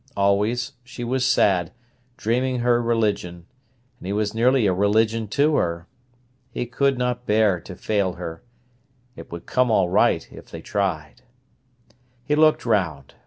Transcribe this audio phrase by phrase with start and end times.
[0.17, 1.71] Always, she was sad,
[2.17, 3.45] dreaming her religion;
[3.99, 5.85] and he was nearly a religion to her.
[6.49, 8.41] He could not bear to fail her.
[9.15, 11.21] It would all come right if they tried.
[12.25, 13.13] He looked round.